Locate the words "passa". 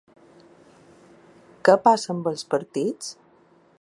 1.89-2.11